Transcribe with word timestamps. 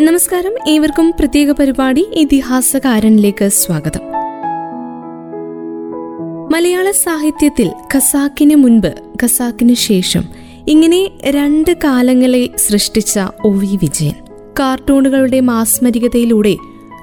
നമസ്കാരം. 0.00 0.68
ഏവർക്കും 0.68 1.12
പ്രത്യേക 1.18 1.50
പരിപാടി 1.50 2.06
ഇതിഹാസകാരനിലേക്ക് 2.12 3.48
സ്വാഗതം. 3.48 4.00
മലയാള 6.52 6.90
സാഹിത്യത്തിൽ 6.90 7.70
ഖസാക്കിന് 7.94 8.56
മുൻപ് 8.56 8.92
ഖസാക്കിന് 9.22 9.74
ശേഷം 9.74 10.24
ഇങ്ങനെ 10.68 11.10
രണ്ട് 11.24 11.72
കാലങ്ങളെ 11.84 12.48
സൃഷ്ടിച്ച 12.56 13.20
ഒ 13.44 13.50
വി 13.50 13.78
വിജയൻ. 13.82 14.12
കാർട്ടൂണുകളുടെ 14.60 15.40
മാസ്മരികതയിലൂടെ 15.40 16.56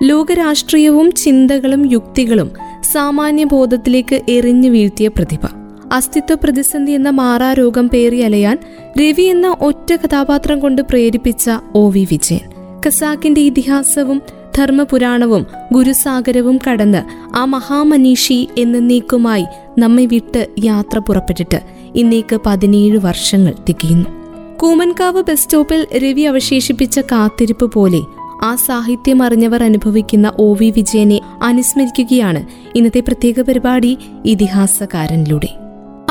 ലോകരാഷ്ട്രീയവും 0.04 1.12
ചിന്തകളും 1.12 1.92
യുക്തികളും 1.92 2.52
സാമാന്യബോധത്തിലേക്ക് 2.94 4.22
എറിഞ്ഞു 4.30 4.70
വീഴ്ത്തിയ 4.70 5.08
പ്രതിഭ. 5.08 5.46
അസ്തിത്വ 5.92 6.36
പ്രതിസന്ധി 6.36 6.92
എന്ന 6.92 7.10
മാറാരോഗം 7.10 7.90
പേറിയലയാൻ 7.90 8.58
രവി 9.00 9.22
എന്ന 9.22 9.56
ഒറ്റ 9.62 9.96
കഥാപാത്രം 9.96 10.60
കൊണ്ട് 10.60 10.82
പ്രേരിപ്പിച്ച 10.82 11.50
ഒ 11.76 11.90
വി 11.90 12.08
വിജയൻ. 12.12 12.59
ഖസാക്കിന്റെ 12.86 13.42
ഇതിഹാസവും 13.42 14.22
ധർമ്മപുരാണവും 14.58 15.46
ഗുരുസാഗരവും 15.74 16.60
കടന്ന് 16.68 17.04
ആ 17.38 17.46
മഹാമനീഷി 17.46 18.48
എന്ന 18.58 18.78
എന്നേക്കുമായി 18.78 19.46
നമ്മെ 19.80 20.06
വിട്ട് 20.06 20.48
യാത്ര 20.64 21.00
പുറപ്പെട്ടിട്ട് 21.00 21.62
ഇന്നേക്ക് 21.96 22.40
പതിനേഴ് 22.46 22.98
വർഷങ്ങൾ 22.98 23.54
തികയുന്നു. 23.70 24.10
കൂമൻകാവ് 24.58 25.24
ബസ് 25.24 25.44
സ്റ്റോപ്പിൽ 25.44 25.88
രവി 25.98 26.22
അവശേഷിപ്പിച്ച 26.22 27.00
കാത്തിരിപ്പ് 27.00 27.72
പോലെ 27.72 28.02
ആ 28.44 28.56
സാഹിത്യം 28.56 29.24
അറിഞ്ഞവർ 29.24 29.64
അനുഭവിക്കുന്ന 29.64 30.34
ഒ 30.40 30.54
വി 30.54 30.70
വിജയനെ 30.70 31.22
അനുസ്മരിക്കുകയാണ് 31.44 32.46
ഇന്നത്തെ 32.76 33.00
പ്രത്യേക 33.00 33.42
പരിപാടി 33.42 33.98
ഇതിഹാസകാരനിലൂടെ. 34.26 35.48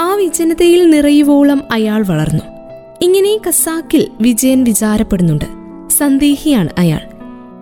ആ 0.01 0.15
വിജനതയിൽ 0.15 0.91
നിറയുവോളം 0.91 1.63
അയാൾ 1.73 2.07
വളർന്നു. 2.07 2.45
ഇങ്ങനെ 3.03 3.39
കസാക്കിൽ 3.49 4.09
വിജയൻ 4.21 4.65
വിചാരപ്പെടുന്നുണ്ട്. 4.65 5.58
സന്ദേഹിയാണ് 5.99 6.69
അയാൾ. 6.79 7.01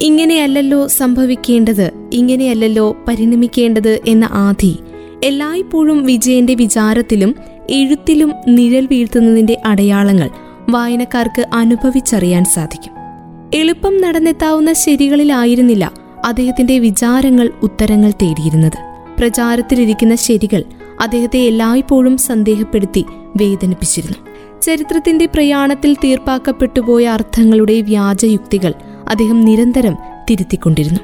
ഇങ്ങനെയല്ലല്ലോ 0.03 0.87
സംഭവിക്കേണ്ടത് 0.87 1.91
ഇങ്ങനെയല്ലല്ലോ 2.13 2.97
പരിണമിക്കേണ്ടത് 3.09 4.01
എന്ന 4.07 4.29
ആധി. 4.33 4.77
എല്ലായ്പ്പോഴും 5.24 6.05
വിജയന്റെ 6.05 6.55
വിചാരത്തിലും 6.55 7.35
എഴുത്തിലും 7.71 8.33
നിഴൽ 8.49 8.88
വീഴ്ത്തുന്നതിന്റെ 8.91 9.60
അടയാളങ്ങൾ 9.66 10.30
വായനക്കാർക്ക് 10.71 11.47
അനുഭവിച്ചറിയാൻ 11.55 12.45
സാധിക്കും. 12.45 12.93
എളുപ്പം 13.55 14.01
നടന്നെത്താവുന്ന 14.01 14.73
ശരികളിലായിരുന്നില്ല 14.73 15.93
അദ്ദേഹത്തിന്റെ 16.25 16.79
വിചാരങ്ങൾ 16.79 17.53
ഉത്തരങ്ങൾ 17.63 18.10
തേടിയിരുന്നത്. 18.10 18.79
പ്രചാരത്തിലിരിക്കുന്ന 19.19 20.15
ശരികൾ 20.15 20.65
അദ്ദേഹത്തെ 21.01 21.38
എല്ലായ്പ്പോഴും 21.38 22.19
സന്ദേഹപ്പെടുത്തി 22.19 23.05
വേദനിപ്പിച്ചിരുന്നു. 23.37 24.35
ചരിത്രത്തിന്റെ 24.67 25.27
പ്രയാണത്തിൽ 25.27 25.95
തീർപ്പാക്കപ്പെട്ടുപോയ 25.95 27.07
അർത്ഥങ്ങളുടെ 27.07 27.81
വ്യാജയുക്തികൾ 27.81 28.75
അദ്ദേഹം 29.09 29.41
നിരന്തരം 29.41 29.97
തിരുത്തിക്കൊണ്ടിരുന്നു. 30.31 31.01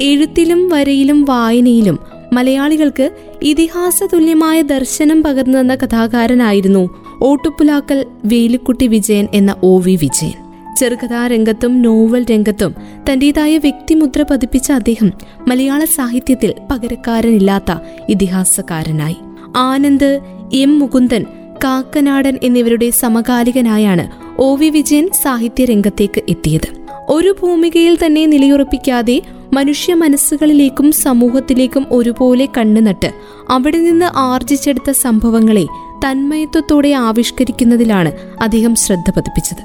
എഴുത്തിലും 0.00 0.68
വരയിലും 0.68 1.24
വായനയിലും 1.24 1.98
മലയാളികൾക്ക് 2.32 3.10
ഇതിഹാസ 3.42 4.02
തുല്യമായ 4.12 4.62
ദർശനം 4.62 5.22
പകർന്നു 5.22 5.58
തന്ന 5.58 5.74
കഥാകാരനായിരുന്നു 5.74 6.88
ഓട്ടുപുലാക്കൽ 7.22 8.06
വേലുക്കുട്ടി 8.24 8.86
വിജയൻ 8.86 9.28
എന്ന 9.34 9.56
ഒ 9.62 9.80
വി 9.80 9.96
വിജയൻ. 9.96 10.32
ചെറുകഥാരംഗത്തും 10.76 11.82
നോവൽ 11.82 12.24
രംഗത്തും 12.24 12.74
തന്റേതായ 13.10 13.58
വ്യക്തിമുദ്ര 13.58 14.22
പതിപ്പിച്ച 14.22 14.72
അദ്ദേഹം 14.72 15.12
മലയാള 15.48 15.84
സാഹിത്യത്തിൽ 15.84 16.54
പകരക്കാരനില്ലാത്ത 16.70 17.72
ഇതിഹാസകാരനായി 18.08 19.16
ആനന്ദ് 19.56 20.20
എം 20.52 20.78
മുകുന്ദൻ 20.78 21.26
കാക്കനാടൻ 21.64 22.38
എന്നിവരുടെ 22.42 22.90
സമകാലികനായാണ് 22.90 24.10
ഒ 24.38 24.56
വി 24.56 24.68
വിജയൻ 24.68 25.10
സാഹിത്യരംഗത്തേക്ക് 25.22 26.22
എത്തിയത്. 26.28 26.84
ഒരു 27.08 27.36
ഭൂമികയിൽ 27.42 27.98
തന്നെ 28.06 28.26
നിലയുറപ്പിക്കാതെ 28.26 29.22
മനുഷ്യ 29.52 29.94
മനസ്സുകളിലേക്കും 29.94 30.92
സമൂഹത്തിലേക്കും 30.92 31.86
ഒരുപോലെ 31.90 32.48
കണ്ണുനട്ട് 32.58 33.12
അവിടെ 33.50 33.78
നിന്ന് 33.78 34.06
ആർജിച്ചെടുത്ത 34.16 34.90
സംഭവങ്ങളെ 34.90 35.66
തന്മയത്വത്തോടെ 36.06 36.88
ആവിഷ്കരിക്കുന്നതിലാണ് 36.88 38.12
അദ്ദേഹം 38.40 38.74
ശ്രദ്ധ 38.74 39.10
പതിപ്പിച്ചത്. 39.10 39.64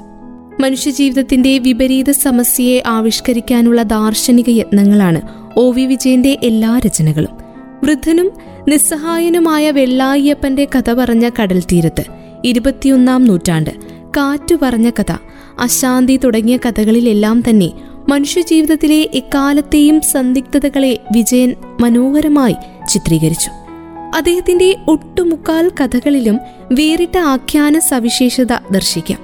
മനുഷ്യജീവിതത്തിന്റെ 0.62 1.58
വിപരീത 1.58 2.10
സമസ്യയെ 2.10 2.82
ആവിഷ്കരിക്കാനുള്ള 2.86 3.82
ദാർശനിക 3.82 4.48
യത്നങ്ങളാണ് 4.48 5.20
ഒ 5.56 5.70
വി 5.70 5.82
വിജയന്റെ 5.82 6.38
എല്ലാ 6.42 6.80
രചനകളും. 6.86 7.30
വൃദ്ധനും 7.84 8.30
നിസ്സഹായനുമായ 8.70 9.70
വെള്ളായിയപ്പന്റെ 9.70 10.64
കഥ 10.64 10.92
പറഞ്ഞ 10.92 11.28
കടൽ 11.28 11.60
തീരത്ത് 11.60 12.04
ഇരുപത്തിയൊന്നാം 12.44 13.24
നൂറ്റാണ്ട് 13.24 13.70
കാറ്റു 14.16 14.54
പറഞ്ഞ 14.62 14.90
കഥ. 14.90 15.12
അശാന്തി 15.60 16.16
തുടങ്ങിയ 16.16 16.56
കഥകളിലെല്ലാം 16.56 17.42
തന്നെ 17.48 17.70
മനുഷ്യജീവിതത്തിലെ 18.08 19.08
എക്കാലത്തെയും 19.14 20.00
സന്ദിഗ്ധതകളെ 20.00 20.98
വിജയൻ 21.16 21.54
മനോഹരമായി 21.80 22.54
ചിത്രീകരിച്ചു. 22.88 23.50
അദ്ദേഹത്തിന്റെ 24.16 24.76
ഒട്ടുമുക്കാൽ 24.88 25.70
കഥകളിലും 25.80 26.38
വേറിട്ട 26.72 27.18
ആഖ്യാന 27.18 27.78
സവിശേഷത 27.78 28.52
ദർശിക്കാം. 28.70 29.18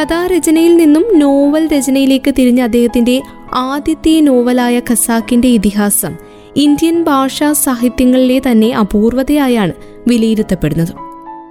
കഥാരചനയിൽ 0.00 0.76
നിന്നും 0.76 1.18
നോവൽ 1.18 1.68
രചനയിലേക്ക് 1.68 2.34
തിരിഞ്ഞ 2.38 2.60
അദ്ദേഹത്തിന്റെ 2.60 3.22
ആദ്യത്തെ 3.54 4.20
നോവലായ 4.20 4.80
ഖസാക്കിന്റെ 4.90 5.48
ഇതിഹാസം 5.48 6.31
ഇന്ത്യൻ 6.56 7.04
ഭാഷാ 7.04 7.52
സാഹിത്യങ്ങളിലെ 7.52 8.42
തന്നെ 8.50 8.72
അപൂർവതയായാണ് 8.76 9.72
വിലയിരുത്തപ്പെടുന്നത്. 10.08 10.92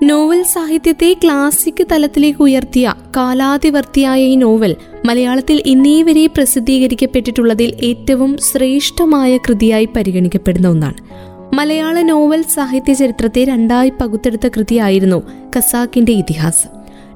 നോവൽ 0.03 0.43
സാഹിത്യത്തെ 0.43 1.15
ക്ലാസിക് 1.23 1.85
തലത്തിലേക്ക് 1.91 2.41
ഉയർത്തിയ 2.41 2.93
കാലാതിവർത്തിയായ 3.17 4.23
ഈ 4.23 4.35
നോവൽ 4.35 4.75
മലയാളത്തിൽ 5.05 5.63
ഇന്നേ 5.65 6.01
വരെ 6.01 6.27
പ്രസിദ്ധീകരിക്കപ്പെട്ടിട്ടുള്ളതിൽ 6.27 7.73
ഏറ്റവും 7.83 8.37
ശ്രേഷ്ഠമായ 8.37 9.37
കൃതിയായി 9.37 9.89
പരിഗണിക്കപ്പെടുന്ന 9.95 10.67
ഒന്നാണ്. 10.67 10.93
മലയാള 11.55 12.01
നോവൽ 12.01 12.41
സാഹിത്യ 12.41 12.93
ചരിത്രത്തെ 12.93 13.43
രണ്ടായി 13.43 13.91
പകുത്തെടുത്ത 14.01 14.47
കൃതിയായിരുന്നു 14.47 15.23
കസാക്കിന്റെ 15.57 16.11
ഇതിഹാസം. 16.11 16.69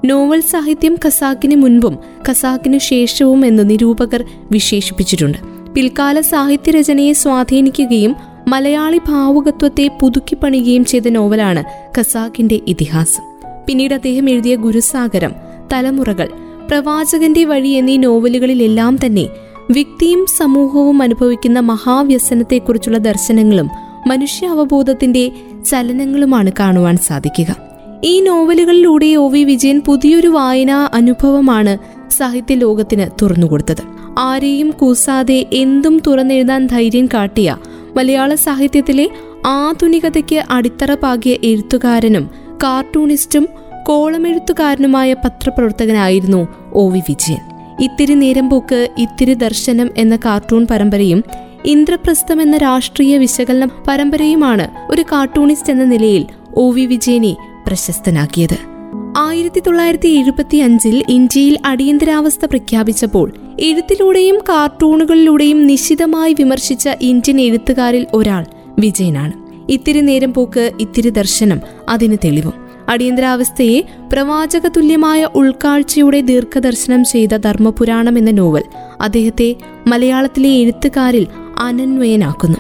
നോവൽ 0.06 0.40
സാഹിത്യം 0.40 0.97
കസാക്കിന് 1.06 1.56
മുൻപും 1.56 1.97
കസാക്കിന് 2.29 2.78
ശേഷവും 2.78 3.46
എന്ന് 3.46 3.69
നിരൂപകർ 3.69 4.25
വിശേഷിപ്പിച്ചിട്ടുണ്ട്. 4.52 5.54
പിൽക്കാല 5.75 6.21
സാഹിത്യരചനയെ 6.21 7.13
സ്വാധീനിക്കുകയും 7.13 8.15
മലയാളി 8.47 8.97
ഭാവുകത്വത്തെ 8.97 9.89
പുതുക്കിപ്പണിയുകയും 10.01 10.85
ചെയ്ത 10.85 11.09
നോവലാണ് 11.09 11.63
ഖസാക്കിന്റെ 11.97 12.61
ഇതിഹാസം. 12.67 13.23
പിന്നീട് 13.67 13.93
അദ്ദേഹം 13.93 14.29
എഴുതിയ 14.29 14.55
ഗുരുസാഗരം 14.55 15.31
തലമുറകൾ 15.73 16.29
പ്രവാചകന്റെ 16.69 17.45
വഴി 17.45 17.67
എന്നീ 17.67 17.97
നോവലുകളിലെല്ലാം 17.97 18.97
തന്നെ 19.05 19.27
വ്യക്തിയും 19.71 20.25
സമൂഹവും 20.37 21.01
അനുഭവിക്കുന്ന 21.01 21.59
മഹാവ്യസനത്തെക്കുറിച്ചുള്ള 21.59 22.97
ദർശനങ്ങളും 22.97 23.69
മനുഷ്യ 24.07 24.47
അവബോധത്തിന്റെ 24.47 25.31
ചലനങ്ങളുമാണ് 25.69 26.51
കാണുവാൻ 26.59 26.97
സാധിക്കുക. 26.97 27.55
ഈ 28.03 28.19
നോവലുകളിലൂടെ 28.19 29.15
ഒ 29.15 29.27
വി 29.27 29.43
വിജയൻ 29.43 29.81
പുതിയൊരു 29.81 30.27
വായനാ 30.27 30.89
അനുഭവമാണ് 30.93 31.77
സാഹിത്യ 32.11 32.55
ലോകത്തിന് 32.55 33.07
തുറന്നുകൊടുത്തത്. 33.21 33.94
ആരെയും 34.19 34.71
കൂസാതെ 34.71 35.45
എന്തും 35.53 36.01
തുറന്നെഴുതാൻ 36.07 36.67
ധൈര്യം 36.67 37.09
കാട്ടിയ 37.13 37.57
മലയാള 37.95 38.35
സാഹിത്യത്തിലെ 38.35 39.09
ആധുനികതയ്ക്ക് 39.45 40.43
അടിത്തറ 40.51 40.93
പാകിയ 40.93 41.37
എഴുത്തുകാരനും 41.43 42.29
കാർട്ടൂണിസ്റ്റും 42.63 43.47
കോളമെഴുത്തുകാരനുമായ 43.83 45.13
പത്രപ്രവർത്തകനായിരുന്നു 45.13 46.47
ഒ 46.73 46.89
വി 46.89 46.99
വിജയൻ. 47.09 47.39
ഇത്തിരി 47.83 48.13
നേരം 48.13 48.49
പോക്ക് 48.49 48.89
ഇത്തിരി 48.97 49.33
ദർശനം 49.33 49.89
എന്ന 49.97 50.15
കാർട്ടൂൺ 50.15 50.67
പരമ്പരയും 50.71 51.23
ഇന്ദ്രപ്രസ്ഥം 51.65 52.41
എന്ന 52.41 52.57
രാഷ്ട്രീയ 52.57 53.17
വിശകലന 53.17 53.67
പരമ്പരയുമാണ് 53.87 54.91
ഒരു 54.91 55.01
കാർട്ടൂണിസ്റ്റ് 55.01 55.71
എന്ന 55.71 55.83
നിലയിൽ 55.83 56.25
ഒ 56.53 56.69
വി 56.69 56.85
വിജയനെ 56.85 57.37
പ്രശസ്തനാക്കിയത്. 57.67 58.74
ആയിരത്തി 59.17 59.59
തൊള്ളായിരത്തി 59.59 60.09
എഴുപത്തി 60.09 60.57
അഞ്ചിൽ 60.57 61.03
ഇന്ത്യയിൽ 61.09 61.57
അടിയന്തരാവസ്ഥ 61.65 62.45
പ്രഖ്യാപിച്ചപ്പോൾ 62.45 63.34
എഴുത്തിലൂടെയും 63.59 64.37
കാർട്ടൂണുകളിലൂടെയും 64.49 65.67
നിശിതമായി 65.67 66.34
വിമർശിച്ച 66.34 66.90
ഇന്ത്യൻ 67.01 67.41
എഴുത്തുകാരിൽ 67.41 68.07
ഒരാൾ 68.13 68.45
വിജയനാണ്. 68.79 69.34
ഇത്തിരി 69.72 70.01
നേരം 70.01 70.34
പോക്ക് 70.34 70.72
ഇത്തിരി 70.79 71.09
ദർശനം 71.09 71.61
അതിന് 71.90 72.17
തെളിവും. 72.25 72.53
അടിയന്തരാവസ്ഥയെ 72.90 73.81
പ്രവാചക 74.13 74.67
തുല്യമായ 74.67 75.28
ഉൾക്കാഴ്ചയുടെ 75.35 76.22
ദീർഘദർശനം 76.22 77.03
ചെയ്ത 77.03 77.37
ധർമ്മപുരാണം 77.37 78.17
എന്ന 78.17 78.31
നോവൽ 78.31 78.63
അദ്ദേഹത്തെ 79.01 79.55
മലയാളത്തിലെ 79.87 80.49
എഴുത്തുകാരിൽ 80.49 81.28
അനന്വയനാക്കുന്നു. 81.59 82.57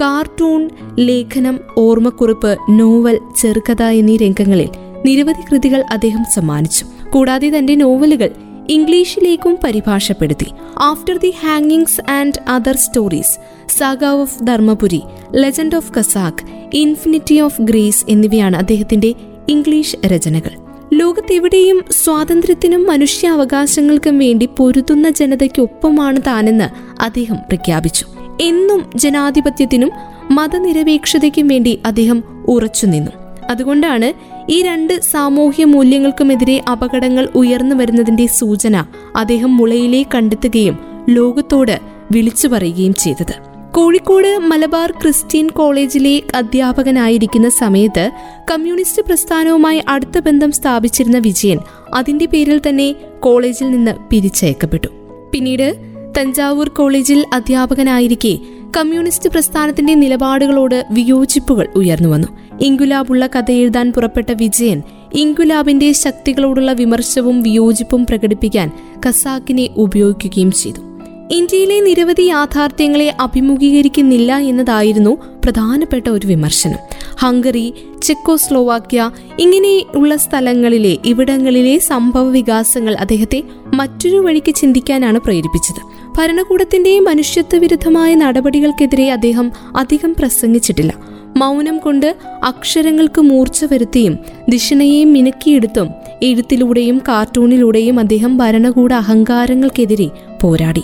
കാർട്ടൂൺ 0.00 0.70
ലേഖനം 0.98 1.60
ഓർമ്മക്കുറിപ്പ് 1.78 2.58
നോവൽ 2.70 3.18
ചെറുകഥ 3.36 3.82
എന്നീ 3.82 4.16
രംഗങ്ങളിൽ 4.16 4.68
നിരവധി 5.06 5.42
കൃതികൾ 5.50 5.84
അദ്ദേഹം 5.90 6.24
സമ്മാനിച്ചു. 6.34 6.86
കൂടാതെ 7.10 7.58
തന്റെ 7.58 7.74
നോവലുകൾ 7.74 8.30
ഇംഗ്ലീഷിലേക്കും 8.68 9.58
പരിഭാഷപ്പെടുത്തി. 9.64 10.46
After 10.82 11.18
the 11.18 11.34
ഹാങ്ങിങ്സ് 11.44 12.10
and 12.10 12.50
other 12.50 12.76
stories 12.76 13.38
saga 13.78 14.04
of 14.04 14.44
Dharmapuri 14.44 15.02
legend 15.34 15.76
of 15.76 15.92
Khasak 15.92 16.68
infinity 16.74 17.40
of 17.40 17.62
grace 17.62 18.04
എന്നിവയാണ് 18.08 18.56
അദ്ദേഹത്തിന്റെ 18.56 19.14
ഇംഗ്ലീഷ് 19.48 19.96
രചനകൾ. 20.06 20.50
ലോകത്തെവിടെയും 20.94 21.84
സ്വാതന്ത്ര്യത്തിനും 21.90 22.86
മനുഷ്യാവകാശങ്ങൾക്കും 22.86 24.18
വേണ്ടി 24.18 24.48
പൊരുതുന്ന 24.56 25.10
ജനതയ്ക്കൊപ്പമാണ് 25.10 26.20
താനെന്ന് 26.26 27.02
അദ്ദേഹം 27.02 27.36
പ്രഖ്യാപിച്ചു. 27.36 28.06
എന്നും 28.40 28.90
ജനാധിപത്യത്തിനും 28.96 29.90
മതനിരപേക്ഷതയ്ക്കും 30.30 31.48
വേണ്ടി 31.48 31.80
അദ്ദേഹം 31.86 32.24
ഉറച്ചുനിന്നു. 32.48 33.10
അതുകൊണ്ടാണ് 33.50 34.37
ഈ 34.50 34.62
രണ്ട് 34.62 35.00
സാമൂഹ്യ 35.02 35.64
മൂല്യങ്ങൾക്കുമെതിരെ 35.64 36.64
അപകടങ്ങൾ 36.72 37.28
ഉയർന്നു 37.34 37.74
വരുന്നതിന്റെ 37.74 38.26
സൂചന 38.26 38.84
അദ്ദേഹം 39.16 39.56
മുളയിലെ 39.56 40.04
കണ്ടെത്തുകയും 40.14 40.78
ലോകത്തോട് 41.08 41.80
വിളിച്ചു 42.12 42.48
പറയുകയും 42.48 42.94
ചെയ്തത്. 42.94 43.34
കോഴിക്കോട് 43.72 44.38
മലബാർ 44.38 44.90
ക്രിസ്ത്യൻ 44.90 45.48
കോളേജിലെ 45.48 46.22
അധ്യാപകനായിരിക്കുന്ന 46.34 47.48
സമയത്ത് 47.48 48.10
കമ്മ്യൂണിസ്റ്റ് 48.50 49.02
പ്രസ്ഥാനവുമായി 49.02 49.82
അടുത്ത 49.88 50.18
ബന്ധം 50.18 50.52
സ്ഥാപിച്ചിരുന്ന 50.52 51.18
വിജയൻ 51.18 51.58
അതിന്റെ 51.94 52.26
പേരിൽ 52.26 52.60
തന്നെ 52.68 52.94
കോളേജിൽ 53.20 53.70
നിന്ന് 53.70 53.90
പിരിച്ചയക്കപ്പെട്ടു. 54.10 54.88
പിന്നീട് 55.32 55.76
തഞ്ചാവൂർ 56.18 56.68
കോളേജിൽ 56.68 57.26
അധ്യാപകനായിരിക്കെ 57.32 58.38
കമ്മ്യൂണിസ്റ്റ് 58.76 59.30
പ്രസ്ഥാനത്തിന്റെ 59.30 59.94
നിലപാടുകളോട് 59.94 60.84
വിയോജിപ്പുകൾ 60.90 61.68
ഉയർന്നുവന്നു 61.76 62.28
ഇങ്കുലാബുള്ള 62.60 63.26
കഥ 63.26 63.50
എഴുതാൻ 63.50 63.92
പുറപ്പെട്ട 63.92 64.32
വിജയൻ 64.32 64.82
ഇങ്കുലാബിന്റെ 65.14 65.92
ശക്തികളോടുള്ള 65.92 66.72
വിമർശവും 66.72 67.42
വിയോജിപ്പും 67.42 68.06
പ്രകടിപ്പിക്കാൻ 68.06 68.70
കസാക്കിനെ 69.08 69.68
ഉപയോഗിക്കുകയും 69.76 70.52
ചെയ്തു. 70.52 70.80
ഇന്ത്യയിലെ 71.30 71.80
നിരവധി 71.80 72.22
യാഥാർത്ഥ്യങ്ങളെ 72.22 73.16
അഭിമുഖീകരിക്കുന്നില്ല 73.20 74.36
എന്നതായിരുന്നു 74.36 75.16
പ്രധാനപ്പെട്ട 75.44 76.08
ഒരു 76.08 76.26
വിമർശനം. 76.26 76.78
ഹംഗറി 77.18 77.74
ചെക്കോസ്ലോവാക്യ 78.02 79.10
ഇങ്ങനെയുള്ള 79.38 80.16
സ്ഥലങ്ങളിലെ 80.16 80.98
ഇവിടങ്ങളിലെ 81.04 81.78
സംഭവ 81.78 82.28
വികാസങ്ങൾ 82.30 82.94
അദ്ദേഹത്തെ 82.94 83.42
മറ്റൊരു 83.74 84.16
വഴിക്ക് 84.16 84.54
ചിന്തിക്കാനാണ് 84.54 85.18
പ്രേരിപ്പിച്ചത്. 85.18 86.12
ഭരണകൂടത്തിന്റെ 86.18 87.00
മനുഷ്യത്വ 87.00 87.58
വിരുദ്ധമായ 87.58 88.14
നടപടികൾക്കെതിരെ 88.14 89.12
അദ്ദേഹം 89.12 89.52
അധികം 89.76 90.14
പ്രസംഗിച്ചിട്ടില്ല. 90.18 91.17
മൗനം 91.36 91.78
കൊണ്ട് 91.78 92.16
അക്ഷരങ്ങൾക്ക് 92.44 93.20
മൂർച്ച 93.20 93.64
വരുത്തിയും 93.64 94.18
ദിഷണയെയും 94.48 95.12
മിനുക്കിയെടുത്തും 95.12 95.90
എഴുത്തിലൂടെയും 96.22 97.02
കാർട്ടൂണിലൂടെയും 97.08 97.98
അദ്ദേഹം 97.98 98.38
ഭരണകൂട 98.38 98.92
അഹങ്കാരങ്ങൾക്കെതിരെ 98.92 100.10
പോരാടി. 100.42 100.82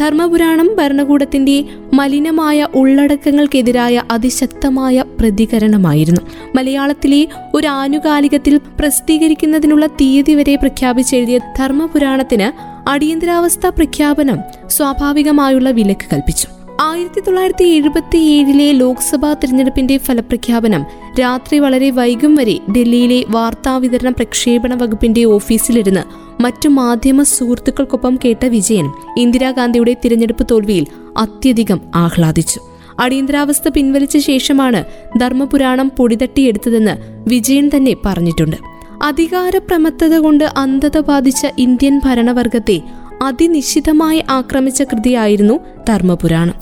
ധർമ്മപുരാണം 0.00 0.70
ഭരണകൂടത്തിന്റെ 0.78 1.64
മലിനമായ 1.94 2.68
ഉള്ളടക്കങ്ങൾക്കെതിരായ 2.74 4.02
അതിശക്തമായ 4.10 5.04
പ്രതികരണമായിരുന്നു. 5.20 6.20
മലയാളത്തിലെ 6.54 7.28
ഒരു 7.54 7.66
ആനുകാലികത്തിൽ 7.66 8.60
പ്രസിദ്ധീകരിക്കുന്നതിനുള്ള 8.78 9.86
തീയതി 9.86 10.34
വരെ 10.34 10.56
പ്രഖ്യാപിച്ചെഴുതിയ 10.56 11.38
ധർമ്മപുരാണത്തിന് 11.38 12.72
അടിയന്തരാവസ്ഥ 12.90 13.66
പ്രഖ്യാപനം 13.66 14.38
സ്വാഭാവികമായുള്ള 14.66 15.70
വിലക്ക് 15.70 16.06
കൽപ്പിച്ചു. 16.12 16.61
ആയിരത്തി 16.82 17.20
തൊള്ളായിരത്തി 17.20 17.64
എഴുപത്തി 17.64 18.18
ഏഴിലെ 18.18 18.72
ലോക്സഭാ 18.72 19.32
തിരഞ്ഞെടുപ്പിന്റെ 19.32 19.96
ഫലപ്രഖ്യാപനം 19.96 20.84
രാത്രി 21.20 21.58
വളരെ 21.58 21.90
വൈകും 21.90 22.34
വരെ 22.34 22.58
ഡൽഹിയിലെ 22.76 23.24
വാർത്താവിതരണ 23.28 24.10
പ്രക്ഷേപണ 24.10 24.74
വകുപ്പിന്റെ 24.74 25.24
ഓഫീസിലിരുന്ന് 25.24 26.00
മറ്റു 26.42 26.68
മാധ്യമ 26.68 27.22
സുഹൃത്തുക്കൾക്കൊപ്പം 27.22 28.18
കേട്ട 28.24 28.44
വിജയൻ 28.46 28.92
ഇന്ദിരാഗാന്ധിയുടെ 29.18 29.96
തിരഞ്ഞെടുപ്പ് 30.04 30.46
തോൽവിയിൽ 30.50 30.86
അത്യധികം 31.16 31.80
ആഹ്ലാദിച്ചു. 31.94 32.60
അടിയന്തരാവസ്ഥ 33.00 33.68
പിൻവലിച്ച 33.68 34.16
ശേഷമാണ് 34.16 34.84
ധർമ്മപുരാണം 35.20 35.92
പൊടിതട്ടിയെടുത്തതെന്ന് 35.98 37.24
വിജയൻ 37.28 37.70
തന്നെ 37.76 37.96
പറഞ്ഞിട്ടുണ്ട്. 38.06 38.56
അധികാരപ്രമത്തത 39.02 40.16
കൊണ്ട് 40.18 40.44
അന്ധത 40.56 41.00
ബാധിച്ച 41.00 41.46
ഇന്ത്യൻ 41.58 42.00
ഭരണവർഗത്തെ 42.04 42.82
അതിനിശ്ചിതമായി 43.22 44.24
ആക്രമിച്ച 44.30 44.82
കൃതിയായിരുന്നു 44.82 45.60
ധർമ്മപുരാണം. 45.88 46.54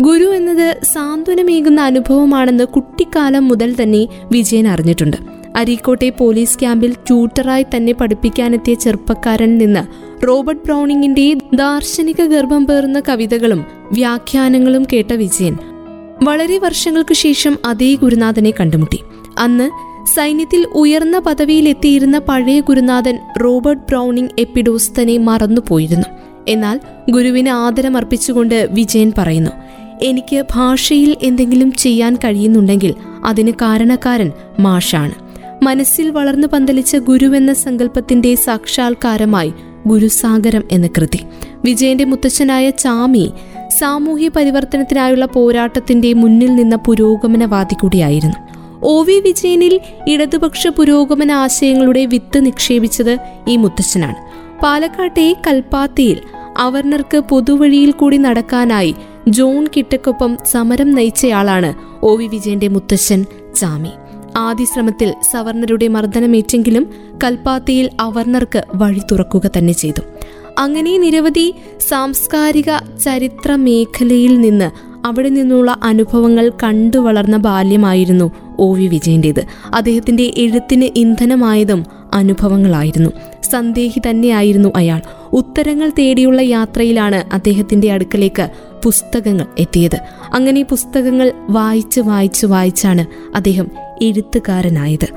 ഗുരു 0.00 0.24
എന്നത് 0.24 0.76
സാന്ത്വനമേകുന്ന 0.82 1.80
അനുഭവമാണെന്ന് 1.80 2.64
കുട്ടിക്കാലം 2.64 3.48
മുതൽ 3.48 3.82
തന്നെ 3.82 4.06
വിജയൻ 4.32 4.68
അറിഞ്ഞിട്ടുണ്ട്. 4.68 5.16
അരീക്കോട്ടെ 5.56 6.10
പോലീസ് 6.10 6.58
ക്യാമ്പിൽ 6.58 6.92
ട്യൂട്ടറായി 6.92 7.66
തന്നെ 7.76 7.92
പഠിപ്പിക്കാനെത്തിയ 7.92 8.74
ചെറുപ്പക്കാരനിൽ 8.74 9.58
നിന്ന് 9.58 9.80
റോബർട്ട് 10.26 10.64
ബ്രൗണിങ്ങിന്റെ 10.64 11.36
ദാർശനിക 11.54 12.24
ഗർഭം 12.24 12.66
പേറുന്ന 12.66 13.00
കവിതകളും 13.00 13.64
വ്യാഖ്യാനങ്ങളും 13.92 14.86
കേട്ട 14.92 15.12
വിജയൻ. 15.12 15.56
വളരെ 16.22 16.58
വർഷങ്ങൾക്ക് 16.58 17.14
ശേഷം 17.14 17.58
അതേ 17.64 17.94
ഗുരുനാഥനെ 17.94 18.50
കണ്ടുമുട്ടി. 18.50 18.98
അന്ന് 19.38 19.70
സൈന്യത്തിൽ 20.04 20.66
ഉയർന്ന 20.74 21.18
പദവിയിലെത്തിയിരുന്ന 21.18 22.18
പഴയ 22.18 22.60
ഗുരുനാഥൻ 22.60 23.18
റോബർട്ട് 23.44 23.82
ബ്രൗണിംഗ് 23.88 24.30
എപ്പിഡോസ്തനെ 24.38 25.18
മറന്നുപോയിരുന്നു. 25.18 26.06
എന്നാൽ 26.48 26.80
ഗുരുവിന് 27.10 27.48
ആദരമർപ്പിച്ചുകൊണ്ട് 27.48 28.68
വിജയൻ 28.70 29.12
പറയുന്നു 29.18 29.50
എനിക്ക് 30.02 30.44
ഭാഷയിൽ 30.54 31.16
എന്തെങ്കിലും 31.22 31.72
ചെയ്യാൻ 31.72 32.16
കഴിയുന്നുണ്ടെങ്കിൽ 32.16 32.94
അതിന് 33.24 33.52
കാരണക്കാരൻ 33.52 34.32
മാഷാണ്. 34.58 35.14
മനസ്സിൽ 35.64 36.10
വളർന്നു 36.10 36.46
പന്തലിച്ച 36.46 36.96
ഗുരുവെന്ന 36.96 37.52
സങ്കല്പത്തിന്റെ 37.52 38.34
സാക്ഷാത്കാരമായി 38.34 39.52
ഗുരുസാഗരം 39.86 40.64
എന്ന 40.72 40.86
കൃതി. 40.86 41.20
വിജയന്റെ 41.64 42.04
മുത്തച്ഛനായ 42.04 42.70
ചാമി 42.70 43.32
സാമൂഹ്യ 43.78 44.28
പരിവർത്തനത്തിനായുള്ള 44.28 45.24
പോരാട്ടത്തിന്റെ 45.24 46.12
മുന്നിൽ 46.12 46.54
നിന്ന 46.54 46.76
പുരോഗമനവാദി 46.76 47.74
കൂടിയായിരുന്നു. 47.74 48.49
ഒ 48.82 49.02
വി 49.02 49.18
വിജയനിൽ 49.18 49.80
ഇടതുപക്ഷ 50.08 50.68
പുരോഗമന 50.68 51.32
ആശയങ്ങളുടെ 51.32 52.04
വിത്ത് 52.04 52.46
നിക്ഷേപിച്ചത് 52.46 53.18
ഈ 53.48 53.56
മുത്തച്ഛനാണ്. 53.56 54.14
പാലക്കാട്ടെ 54.62 55.36
കൽപ്പാത്തിയിൽ 55.46 56.20
അവർണർക്ക് 56.58 57.18
പൊതുവഴിയിൽ 57.18 57.90
കൂടി 57.90 58.16
നടക്കാനായി 58.16 58.94
ജോൺ 59.28 59.66
കിട്ടക്കൊപ്പം 59.76 60.38
സമരം 60.50 60.90
നയിച്ചയാളാണ് 60.90 61.74
ഒ 62.02 62.14
വി 62.14 62.26
വിജയന്റെ 62.26 62.68
മുത്തശ്ശൻ 62.68 63.24
ചാമി 63.56 63.90
ആദ്യ 64.36 64.64
ശ്രമത്തിൽ 64.64 65.14
സവർണരുടെ 65.30 65.88
മർദ്ദനമേറ്റെങ്കിലും 65.88 66.90
കൽപ്പാത്തിയിൽ 67.24 67.90
അവർണർക്ക് 68.00 68.64
വഴി 68.74 69.00
തുറക്കുക 69.12 69.50
തന്നെ 69.56 69.72
ചെയ്തു. 69.72 70.02
അങ്ങനെ 70.58 70.98
നിരവധി 70.98 71.54
സാംസ്കാരിക 71.88 72.76
ചരിത്ര 73.04 73.54
മേഖലയിൽ 73.54 74.40
നിന്ന് 74.40 74.89
അവിടെ 75.04 75.28
നിന്നുള്ള 75.28 75.76
അനുഭവങ്ങൾ 75.82 76.52
കണ്ടു 76.62 76.98
വളർന്ന 76.98 77.36
ബാല്യമായിരുന്നു 77.36 78.30
ഒ 78.58 78.74
വി 78.74 78.86
വിജയന്റേത് 78.86 79.46
അദ്ദേഹത്തിന്റെ 79.74 80.34
എഴുത്തിന് 80.36 80.88
ഇന്ധനമായതും 80.96 81.84
അനുഭവങ്ങളായിരുന്നു. 82.14 83.10
സന്ദേഹി 83.50 84.00
തന്നെയായിരുന്നു 84.10 84.72
അയാൾ. 84.76 85.00
ഉത്തരങ്ങൾ 85.32 85.90
തേടിയുള്ള 85.98 86.40
യാത്രയിലാണ് 86.40 87.24
അദ്ദേഹത്തിന്റെ 87.32 87.92
അടുക്കലേക്ക് 87.92 88.50
പുസ്തകങ്ങൾ 88.82 89.46
എത്തിയത്. 89.58 89.98
അങ്ങനെ 90.34 90.62
പുസ്തകങ്ങൾ 90.62 91.32
വായിച്ച് 91.48 92.00
വായിച്ച് 92.00 92.46
വായിച്ചാണ് 92.46 93.06
അദ്ദേഹം 93.36 93.68
എഴുത്തുകാരനായത്. 94.02 95.08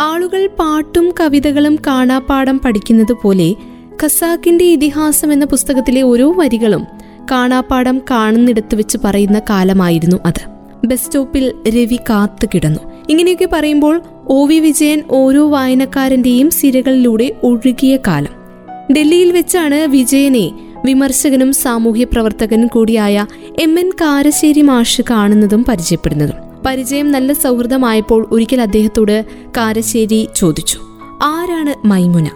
ആളുകൾ 0.00 0.46
പാട്ടും 0.46 1.14
കവിതകളും 1.20 1.78
കാണാപ്പാടം 1.86 2.60
പഠിക്കുന്നത് 2.64 3.16
പോലെ 3.22 3.54
ഖസാക്കിന്റെ 4.02 4.64
ഇതിഹാസം 4.64 5.32
എന്ന 5.32 5.44
പുസ്തകത്തിലെ 5.44 6.02
ഓരോ 6.02 6.32
വരികളും 6.32 6.86
കാണാപ്പാടം 7.30 8.02
കാണുന്നിടത്ത് 8.10 8.74
വെച്ച് 8.74 8.98
പറയുന്ന 9.04 9.38
കാലമായിരുന്നു 9.50 10.16
അത്. 10.26 10.54
ബസ് 10.86 11.04
സ്റ്റോപ്പിൽ 11.04 11.52
രവി 11.68 11.98
കാത്തു 12.10 12.46
കിടന്നു. 12.54 12.80
ഇങ്ങനെയൊക്കെ 13.08 13.48
പറയുമ്പോൾ 13.52 14.02
ഒ 14.26 14.46
വി 14.46 14.58
വിജയൻ 14.58 15.02
ഓരോ 15.10 15.48
വായനക്കാരന്റെയും 15.50 16.50
സിരകളിലൂടെ 16.50 17.34
ഒഴുകിയ 17.42 17.98
കാലം. 18.06 18.44
ഡൽഹിയിൽ 18.92 19.32
വെച്ചാണ് 19.32 19.74
വിജയനെ 19.74 20.52
വിമർശകനും 20.84 21.52
സാമൂഹ്യ 21.52 22.04
പ്രവർത്തകനും 22.04 22.66
കൂടിയായ 22.66 23.26
എം 23.60 23.78
എൻ 23.78 23.90
കാരശ്ശേരി 23.90 24.60
മാഷ് 24.60 25.02
കാണുന്നതും 25.10 25.64
പരിചയപ്പെടുന്നതും. 25.68 26.36
പരിചയം 26.66 27.12
നല്ല 27.12 27.32
സൗഹൃദമായപ്പോൾ 27.32 28.28
ഒരിക്കൽ 28.30 28.60
അദ്ദേഹത്തോട് 28.60 29.24
കാരശ്ശേരി 29.56 30.28
ചോദിച്ചു 30.36 30.78
ആരാണ് 31.22 31.86
മൈമുന? 31.86 32.26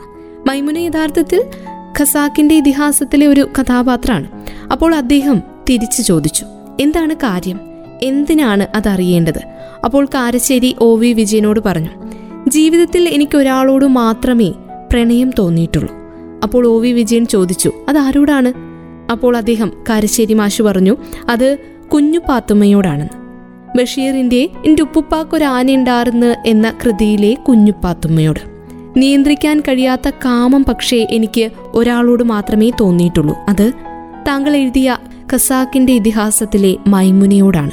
മൈമുന 0.47 0.79
യഥാർത്ഥത്തിൽ 0.79 1.45
ഖസാക്കിന്റെ 2.01 2.55
ഇതിഹാസത്തിലെ 2.55 3.27
ഒരു 3.27 3.49
കഥാപാത്രമാണ്. 3.61 4.29
അപ്പോൾ 4.73 4.95
അദ്ദേഹം 4.95 5.43
തിരിച്ചു 5.71 6.03
ചോദിച്ചു 6.03 6.45
എന്താണ് 6.81 7.15
കാര്യം? 7.15 7.61
എന്തിനാണ് 8.03 8.67
അതറിയേണ്ടത്? 8.75 9.41
അപ്പോൾ 9.85 10.05
കാരശ്ശേരി 10.05 10.77
ഒ 10.81 10.97
വി 10.97 11.13
വിജയനോട് 11.13 11.61
പറഞ്ഞു 11.61 11.91
ജീവിതത്തിൽ 12.49 13.09
എനിക്ക് 13.09 13.37
ഒരാളോട് 13.39 13.85
മാത്രമേ 13.85 14.53
പ്രണയം 14.93 15.31
തോന്നിയിട്ടുള്ളൂ. 15.39 15.93
അപ്പോൾ 16.43 16.67
ഒ 16.67 16.79
വി 16.79 16.93
വിജയൻ 16.93 17.27
ചോദിച്ചു 17.27 17.73
അതാരോടാണ്? 17.89 18.53
അപ്പോൾ 19.13 19.37
അദ്ദേഹം 19.37 19.73
കാരശ്ശേരി 19.89 20.35
മാഷു 20.35 20.63
പറഞ്ഞു 20.63 20.97
അത് 21.29 21.59
കുഞ്ഞു 21.95 22.21
പാത്തുമ്മയോടാണെന്ന്. 22.29 23.17
ബഷീറിന്റെ 23.77 24.51
എന്റെ 24.67 24.83
ഉപ്പുപ്പാക്കൊരാനയുണ്ടാറുന്ന് 24.83 26.37
എന്ന 26.47 26.73
കൃതിയിലെ 26.85 27.35
കുഞ്ഞുപ്പാത്തുമ്മയോട് 27.49 28.41
നിയന്ത്രിക്കാൻ 28.97 29.61
കഴിയാത്ത 29.61 30.11
കാമം 30.11 30.65
പക്ഷേ 30.65 31.07
എനിക്ക് 31.11 31.51
ഒരാളോട് 31.75 32.25
മാത്രമേ 32.25 32.71
തോന്നിയിട്ടുള്ളൂ. 32.81 33.35
അത് 33.49 33.73
താങ്കൾ 34.29 34.57
എഴുതിയ 34.57 34.99
ഖസാക്കിന്റെ 35.33 35.93
ഇതിഹാസത്തിലെ 35.93 36.77
മൈമുനയോടാണ്. 36.87 37.71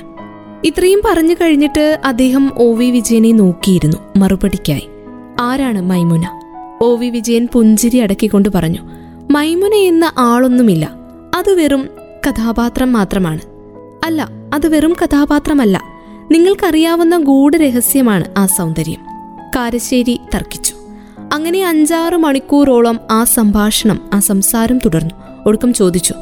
ഇത്രയും 0.63 1.01
പറഞ്ഞു 1.05 1.33
കഴിഞ്ഞിട്ട് 1.33 2.00
അദ്ദേഹം 2.05 2.51
ഒ 2.57 2.74
വി 2.74 2.91
വിജയനെ 2.91 3.31
നോക്കിയിരുന്നു 3.31 3.97
മറുപടിക്കായി. 4.17 4.89
ആരാണ് 5.41 5.81
മൈമുന? 5.81 6.24
ഒ 6.81 6.95
വി 6.95 7.09
വിജയൻ 7.09 7.47
പുഞ്ചിരി 7.53 7.97
അടക്കിക്കൊണ്ട് 7.97 8.50
പറഞ്ഞു 8.50 8.79
മൈമുന 9.31 9.74
എന്ന 9.74 10.12
ആളൊന്നുമില്ല. 10.17 10.91
അത് 11.35 11.53
വെറും 11.53 11.89
കഥാപാത്രം 12.27 12.93
മാത്രമാണ്. 12.93 13.39
അല്ല 14.05 14.29
അത് 14.53 14.67
വെറും 14.67 14.95
കഥാപാത്രമല്ല. 15.03 15.81
നിങ്ങൾക്കറിയാവുന്ന 16.31 17.17
ഗൂഢരഹസ്യമാണ് 17.17 18.25
ആ 18.38 18.45
സൗന്ദര്യം. 18.45 19.00
കാരശ്ശേരി 19.55 20.19
തർക്കിച്ചു. 20.35 20.75
അങ്ങനെ 21.33 21.65
അഞ്ചാറ് 21.65 22.15
മണിക്കൂറോളം 22.15 23.00
ആ 23.12 23.24
സംഭാഷണം 23.24 24.01
ആ 24.13 24.19
സംസാരം 24.19 24.77
തുടർന്നു. 24.77 25.15
ഒടുക്കം 25.45 25.74
ചോദിച്ചു 25.74 26.13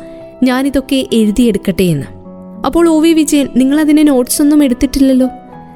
ഞാനിതൊക്കെ 0.44 1.08
എഴുതിയെടുക്കട്ടെ 1.14 1.84
എന്ന്. 1.84 2.08
അപ്പോൾ 2.66 2.90
ഒ 2.90 3.00
വി 3.00 3.14
വിജയൻ 3.14 3.48
നിങ്ങൾ 3.56 3.80
അതിന് 3.80 4.08
നോട്ട്സ് 4.08 4.42
ഒന്നും 4.42 4.64
എടുത്തിട്ടില്ലല്ലോ? 4.64 5.28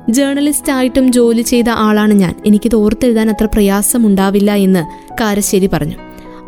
ജേർണലിസ്റ്റ് 0.09 0.71
ആയിട്ടും 0.71 1.11
ജോലി 1.11 1.41
ചെയ്ത 1.41 1.69
ആളാണ് 1.69 2.13
ഞാൻ. 2.13 2.35
എനിക്കിത് 2.45 2.75
ഓർത്തെഴുതാൻ 2.75 3.29
അത്ര 3.29 3.45
പ്രയാസമുണ്ടാവില്ല 3.45 4.51
എന്ന് 4.51 5.13
കാരശ്ശേരി 5.21 5.69
പറഞ്ഞു. 5.73 5.95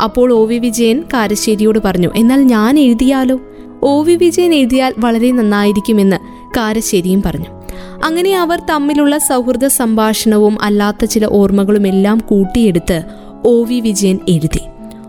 അപ്പോൾ 0.04 0.34
ഒ 0.34 0.46
വി 0.46 0.58
വിജയൻ 0.58 1.04
കാരശ്ശേരിയോട് 1.14 1.80
പറഞ്ഞു 1.86 2.10
എന്നാൽ 2.16 2.42
ഞാൻ 2.42 2.80
എഴുതിയാലോ? 2.80 3.40
ഒ 3.84 4.04
വി 4.04 4.16
വിജയൻ 4.16 4.56
എഴുതിയാൽ 4.56 4.94
വളരെ 4.98 5.32
നന്നായിരിക്കുമെന്ന് 5.32 6.18
കാരശ്ശേരിയും 6.58 7.22
പറഞ്ഞു. 7.22 7.46
അങ്ങനെ 8.04 8.38
അവർ 8.38 8.62
തമ്മിലുള്ള 8.70 9.18
സൗഹൃദ 9.18 9.68
സംഭാഷണവും 9.68 10.58
അല്ലാത്ത 10.62 11.06
ചില 11.06 11.26
ഓർമ്മകളുമെല്ലാം 11.26 12.18
കൂട്ടിയെടുത്ത് 12.18 13.04
ഒ 13.46 13.64
വി 13.64 13.80
വിജയൻ 13.80 14.20
എഴുതി. 14.30 14.62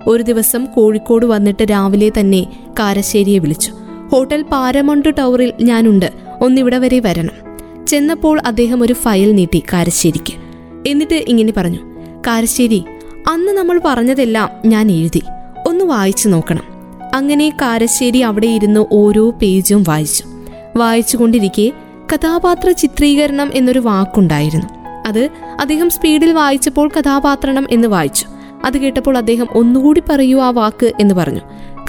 ഒരു 0.06 0.22
ദിവസം 0.22 0.66
കോഴിക്കോട് 0.66 1.26
വന്നിട്ട് 1.26 1.62
രാവിലെ 1.70 2.12
തന്നെ 2.20 2.46
കാരശ്ശേരിയെ 2.78 3.38
വിളിച്ചു. 3.38 3.72
ഹോട്ടൽ 4.12 4.42
പാരമൗണ്ട് 4.42 5.14
ടവറിൽ 5.18 5.52
ഞാനുണ്ട്. 5.62 6.12
ഒന്നിവിടെ 6.40 6.78
വരെ 6.78 7.00
വരണം. 7.00 7.50
ചെന്നപ്പോൾ 7.86 8.40
അദ്ദേഹം 8.46 8.82
ഒരു 8.82 8.92
ഫയൽ 8.92 9.34
നീട്ടി 9.34 9.62
കാരശ്ശേരിക്ക്. 9.72 10.32
എന്നിട്ട് 10.88 11.14
ഇങ്ങനെ 11.14 11.52
പറഞ്ഞു. 11.56 11.78
കാരശ്ശേരി 12.26 12.84
അന്ന് 13.32 13.52
നമ്മൾ 13.52 13.80
പറഞ്ഞതെല്ലാം 13.84 14.50
ഞാൻ 14.66 14.90
എഴുതി. 14.90 15.22
ഒന്ന് 15.66 15.84
വായിച്ചു 15.84 16.28
നോക്കണം. 16.28 16.62
അങ്ങനെ 17.14 17.52
കാരശ്ശേരി 17.62 18.18
അവിടെ 18.18 18.46
ഇരുന്ന് 18.46 18.86
ഓരോ 18.92 19.30
പേജും 19.30 19.84
വായിച്ചു. 19.88 20.24
വായിച്ചുകൊണ്ടിരിക്കെ 20.76 21.72
കഥാപാത്ര 22.14 22.70
ചിത്രീകരണം 22.70 23.50
എന്നൊരു 23.54 23.78
വാക്കുണ്ടായിരുന്നു. 23.78 24.66
അത് 25.06 25.28
അദ്ദേഹം 25.60 25.90
സ്പീഡിൽ 25.90 26.32
വായിച്ചപ്പോൾ 26.32 26.90
കഥാപാത്രണം 26.98 27.66
എന്ന് 27.70 27.88
വായിച്ചു. 27.88 28.26
അത് 28.64 28.78
കേട്ടപ്പോൾ 28.78 29.18
അദ്ദേഹം 29.18 29.46
ഒന്നുകൂടി 29.52 30.02
പറയൂ 30.08 30.40
ആ 30.40 30.50
വാക്ക് 30.50 30.92
എന്ന് 31.00 31.14
പറഞ്ഞു. 31.14 31.40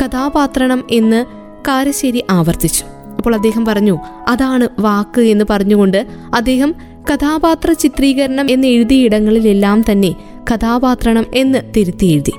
കഥാപാത്രണം 0.03 0.83
എന്ന് 0.91 1.25
കാരശ്ശേരി 1.67 2.23
ആവർത്തിച്ചു. 2.29 2.85
അപ്പോൾ 3.17 3.35
അദ്ദേഹം 3.35 3.65
പറഞ്ഞു 3.65 3.97
അതാണ് 4.27 4.67
വാക്ക് 4.79 5.21
എന്ന് 5.21 5.45
പറഞ്ഞുകൊണ്ട് 5.49 6.07
അദ്ദേഹം 6.35 6.75
കഥാപാത്ര 7.13 7.71
ചിത്രീകരണം 7.71 8.51
എന്ന് 8.51 8.67
എഴുതിയ 8.67 9.05
ഇടങ്ങളിലെല്ലാം 9.05 9.83
തന്നെ 9.91 10.15
കഥാപാത്രണം 10.53 11.25
എന്ന് 11.35 11.59
തിരുത്തി 11.77 12.05
എഴുതി. 12.05 12.33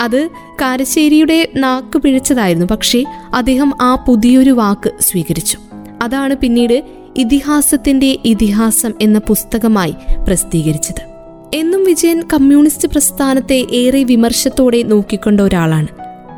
അത് 0.00 0.28
കാരശ്ശേരിയുടെ 0.62 1.48
നാക്ക് 1.56 1.98
പിഴച്ചതായിരുന്നു 1.98 2.66
പക്ഷേ 2.66 3.04
അദ്ദേഹം 3.34 3.72
ആ 3.80 3.94
പുതിയൊരു 4.08 4.50
വാക്ക് 4.50 4.90
സ്വീകരിച്ചു. 5.00 5.58
അതാണ് 6.02 6.34
പിന്നീട് 6.34 6.84
ഇതിഹാസത്തിന്റെ 7.16 8.18
ഇതിഹാസം 8.24 8.92
എന്ന 9.00 9.18
പുസ്തകമായി 9.18 9.94
പ്രസിദ്ധീകരിച്ചത്. 10.28 11.13
എന്നും 11.54 11.84
വിജയൻ 11.84 12.22
കമ്മ്യൂണിസ്റ്റ് 12.32 12.88
പ്രസ്ഥാനത്തെ 12.88 13.66
ഏറെ 13.72 14.04
വിമർശത്തോടെ 14.04 14.82
നോക്കിക്കൊണ്ട 14.82 15.40
ഒരാളാണ്. 15.40 15.86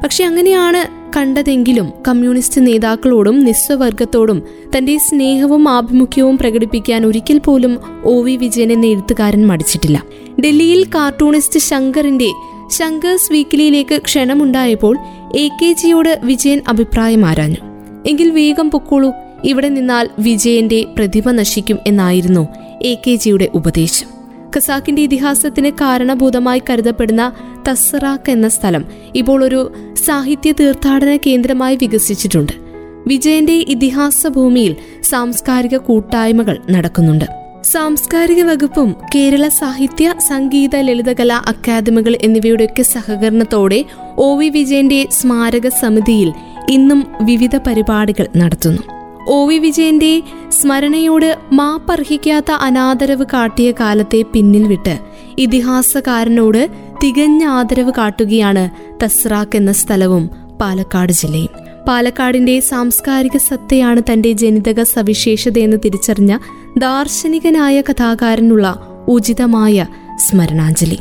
പക്ഷെ 0.04 0.25
അങ്ങനെയാണ് 0.25 1.12
കണ്ടതെങ്കിലും 1.16 1.92
കമ്മ്യൂണിസ്റ്റ് 2.08 2.66
നേതാക്കളോടും 2.66 3.44
നിസ്വവർഗത്തോടും 3.44 4.42
തന്റെ 4.78 4.99
സ്നേഹവും 4.99 5.68
ആഭിമുഖ്യവും 5.68 6.38
പ്രകടിപ്പിക്കാൻ 6.38 7.06
ഒരിക്കൽ 7.06 7.38
പോലും 7.38 7.78
ഒ 8.04 8.23
വി 8.23 8.37
വിജയൻ 8.37 8.73
എന്ന 8.73 8.87
എഴുത്തുകാരൻ 8.87 9.46
മടിച്ചിട്ടില്ല. 9.46 10.02
ഡൽഹിയിൽ 10.40 10.87
കാർട്ടൂണിസ്റ്റ് 10.94 11.61
ശങ്കറിന്റെ 11.61 12.30
ശങ്കേഴ്സ് 12.70 13.32
വീക്കിലിയിലേക്ക് 13.32 14.02
ക്ഷണമുണ്ടായപ്പോൾ 14.02 14.99
എ 15.37 15.49
കെ 15.49 15.73
ജിയോട് 15.73 16.20
വിജയൻ 16.25 16.61
അഭിപ്രായം 16.68 17.26
ആരാഞ്ഞു. 17.26 17.62
എങ്കിൽ 18.06 18.30
വേഗം 18.30 18.70
പൊക്കോളൂ 18.70 19.12
ഇവിടെ 19.44 19.68
നിന്നാൽ 19.68 20.08
വിജയന്റെ 20.18 20.85
പ്രതിഭ 20.99 21.30
നശിക്കും 21.30 21.78
എന്നായിരുന്നു 21.87 22.49
എ 22.82 22.94
കെ 22.94 23.14
ജിയുടെ 23.14 23.49
ഉപദേശം. 23.54 24.15
ഖസാക്കിന്റെ 24.57 25.03
ഇതിഹാസത്തിന് 25.03 25.71
കാരണഭൂതമായി 25.71 26.62
കരുതപ്പെടുന്ന 26.71 27.33
തസ്സറാക്ക് 27.69 28.31
എന്ന 28.31 28.49
സ്ഥലം 28.49 28.85
ഇപ്പോൾ 29.15 29.45
ഒരു 29.45 29.73
സാഹിത്യ 30.07 30.53
തീർത്ഥാടന 30.53 31.19
കേന്ദ്രമായി 31.26 31.76
വികസിച്ചിട്ടുണ്ട്. 31.76 32.53
വിജയന്റെ 33.07 33.53
ഇതിഹാസ 33.53 34.26
ഭൂമിയിൽ 34.26 34.76
സാംസ്കാരിക 35.03 35.76
കൂട്ടായ്മകൾ 35.76 36.59
നടക്കുന്നുണ്ട്. 36.71 37.25
സാംസ്കാരിക 37.65 38.43
വകുപ്പും 38.43 38.97
കേരള 39.15 39.49
സാഹിത്യ 39.49 40.15
സംഗീത 40.29 40.76
ലളിതകലാ 40.76 41.43
അക്കാദമികൾ 41.47 42.19
എന്നിവയുടെയൊക്കെ 42.23 42.83
സഹകരണത്തോടെ 42.83 43.85
ഒ 44.19 44.37
വി 44.37 44.49
വിജയന്റെ 44.49 45.09
സ്മാരക 45.12 45.69
സമിതിയിൽ 45.69 46.33
ഇന്നും 46.71 47.07
വിവിധ 47.21 47.57
പരിപാടികൾ 47.57 48.29
നടത്തുന്നു. 48.37 48.96
ഒ 49.28 49.47
വി 49.47 49.59
വിജയന്റെ 49.59 50.23
സ്മരണയോട് 50.49 51.38
മാപ്പർഹിക്കാത്ത 51.52 52.52
അനാദരവ് 52.52 53.25
കാട്ടിയ 53.25 53.73
കാലത്തെ 53.80 54.25
പിന്നിൽ 54.33 54.66
വിട്ട് 54.66 54.99
ഇതിഹാസകാരനോട് 55.38 56.71
തികഞ്ഞ 57.04 57.45
ആദരവ് 57.45 57.92
കാട്ടുകയാണ് 57.99 58.71
തസ്രാക്ക് 59.04 59.56
എന്ന 59.56 59.73
സ്ഥലവും 59.73 60.30
പാലക്കാട് 60.61 61.12
ജില്ലയും. 61.12 61.49
പാലക്കാടിന്റെ 61.88 62.61
സാംസ്കാരിക 62.61 63.37
സത്തയാണ് 63.37 64.02
തന്റെ 64.12 64.33
ജനിതക 64.33 64.83
സവിശേഷതയെന്ന് 64.83 65.76
തിരിച്ചറിഞ്ഞ 65.85 66.38
ദാർശനികനായ 66.78 67.80
കഥാകാരനുള്ള 67.80 68.87
ഉചിതമായ 69.09 69.87
സ്മരണാഞ്ജലി. 70.16 70.99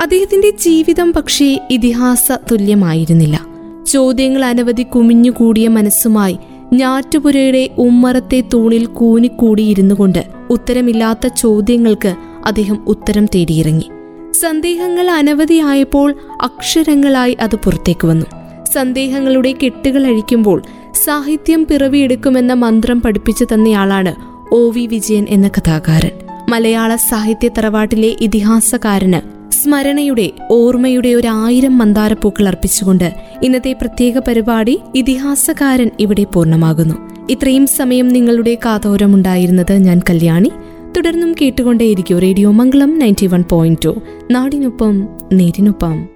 അദ്ദേഹത്തിന്റെ 0.00 0.50
ജീവിതം 0.50 1.12
പക്ഷേ 1.12 1.60
ഇതിഹാസ 1.70 2.32
തുല്യമായിരുന്നില്ല 2.32 3.46
ചോദ്യങ്ങൾ 3.86 4.44
അനവധി 4.44 4.82
കുമിഞ്ഞുകൂടിയ 4.82 5.68
മനസ്സുമായി 5.68 6.38
ഞാറ്റുപുരയുടെ 6.74 7.70
ഉമ്മറത്തെ 7.78 8.44
തൂണിൽ 8.52 8.86
കൂനിക്കൂടിയിരുന്നു 8.86 9.94
കൊണ്ട് 9.94 10.24
ഉത്തരമില്ലാത്ത 10.50 11.26
ചോദ്യങ്ങൾക്ക് 11.26 12.14
അദ്ദേഹം 12.46 12.78
ഉത്തരം 12.86 13.26
തേടിയിറങ്ങി. 13.26 13.90
സന്ദേഹങ്ങൾ 14.32 15.10
അനവധിയായപ്പോൾ 15.10 16.14
അക്ഷരങ്ങളായി 16.42 17.36
അത് 17.40 17.56
പുറത്തേക്ക് 17.56 18.06
വന്നു. 18.06 18.26
സന്ദേഹങ്ങളുടെ 18.72 19.54
കെട്ടുകൾ 19.62 20.06
അഴിക്കുമ്പോൾ 20.06 20.62
സാഹിത്യം 21.04 21.66
പിറവിയെടുക്കുമെന്ന 21.70 22.52
മന്ത്രം 22.52 23.02
പഠിപ്പിച്ചു 23.02 23.44
തന്നയാളാണ് 23.44 24.14
ഒ 24.52 24.70
വി 24.70 24.86
വിജയൻ 24.86 25.26
എന്ന 25.28 25.48
കഥാകാരൻ. 25.48 26.10
മലയാള 26.48 26.96
സാഹിത്യ 26.96 27.48
തറവാട്ടിലെ 27.48 28.16
ഇതിഹാസകാരന് 28.20 29.33
സ്മരണയുടെ 29.54 30.30
ഓർമ്മയുടെ 30.50 31.08
ഒരു 31.08 31.28
ആയിരം 31.28 31.78
മന്ദാരപ്പൂക്കൾ 31.78 32.48
അർപ്പിച്ചുകൊണ്ട് 32.48 33.14
ഇന്നത്തെ 33.42 33.72
പ്രത്യേക 33.72 34.18
പരിപാടി 34.18 34.80
ഇതിഹാസകാരൻ 34.94 35.90
ഇവിടെ 36.00 36.24
പൂർണമാകുന്നു. 36.24 36.94
ഇത്രയും 37.30 37.66
സമയം 37.66 38.08
നിങ്ങളുടെ 38.08 38.58
കാതോരമുണ്ടായിരുന്നത് 38.64 39.72
ഞാൻ 39.72 40.00
കല്യാണി. 40.10 40.50
തുടർന്നും 40.96 41.34
കേട്ടുകൊണ്ടേയിരിക്കും 41.42 42.18
radio 42.18 42.50
Mangalam 42.50 42.98
ninety 42.98 43.26
one 43.26 43.44
point 43.50 43.84
two. 43.84 43.94
നാടിനൊപ്പം 44.30 45.08
നേരിനൊപ്പം. 45.32 46.13